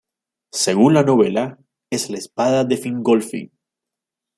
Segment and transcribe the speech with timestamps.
[0.51, 1.59] Según la novela,
[1.91, 3.51] es la espada de Fingolfin.